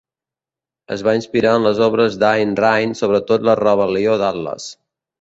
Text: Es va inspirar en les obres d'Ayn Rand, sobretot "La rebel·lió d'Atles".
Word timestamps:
Es 0.95 1.03
va 1.07 1.13
inspirar 1.17 1.51
en 1.59 1.67
les 1.69 1.83
obres 1.89 2.19
d'Ayn 2.25 2.57
Rand, 2.63 3.01
sobretot 3.05 3.49
"La 3.51 3.59
rebel·lió 3.65 4.21
d'Atles". 4.27 4.71